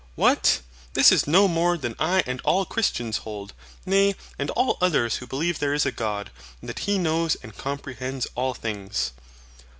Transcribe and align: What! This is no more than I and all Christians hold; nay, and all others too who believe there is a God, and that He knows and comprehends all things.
What! 0.15 0.61
This 0.95 1.11
is 1.11 1.27
no 1.27 1.47
more 1.47 1.77
than 1.77 1.95
I 1.99 2.23
and 2.25 2.41
all 2.41 2.65
Christians 2.65 3.17
hold; 3.17 3.53
nay, 3.85 4.15
and 4.39 4.49
all 4.49 4.79
others 4.81 5.17
too 5.17 5.19
who 5.19 5.27
believe 5.27 5.59
there 5.59 5.75
is 5.75 5.85
a 5.85 5.91
God, 5.91 6.31
and 6.59 6.67
that 6.67 6.79
He 6.89 6.97
knows 6.97 7.35
and 7.43 7.55
comprehends 7.55 8.25
all 8.33 8.55
things. 8.55 9.11